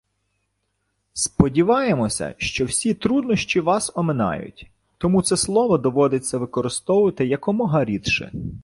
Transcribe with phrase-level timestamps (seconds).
[1.13, 8.31] Сподіваємося, що всі труднощі вас оминають, тому це слово доводиться використовувати якомога рідше.